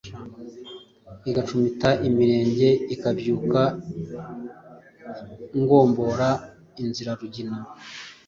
[1.29, 3.61] Igacumita ibirenge, ikabyuka
[5.59, 6.29] ngombora
[6.83, 7.57] Inzira ,rugina